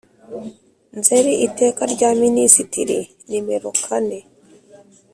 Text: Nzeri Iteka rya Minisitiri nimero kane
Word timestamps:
Nzeri 0.97 1.33
Iteka 1.47 1.81
rya 1.93 2.09
Minisitiri 2.21 2.99
nimero 3.29 3.69
kane 3.85 4.19